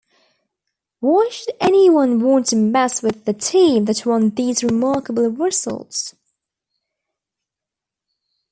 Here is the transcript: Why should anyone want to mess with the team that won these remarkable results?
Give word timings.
Why 0.99 1.29
should 1.31 1.53
anyone 1.61 2.17
want 2.21 2.47
to 2.47 2.55
mess 2.55 3.03
with 3.03 3.25
the 3.25 3.33
team 3.33 3.85
that 3.85 4.03
won 4.03 4.31
these 4.31 4.63
remarkable 4.63 5.29
results? 5.29 6.15